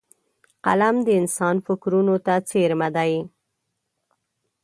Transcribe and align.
قلم 0.65 0.95
د 1.07 1.07
انسان 1.21 1.55
فکرونو 1.65 2.15
ته 2.25 2.33
څېرمه 2.49 2.89
دی 2.95 3.13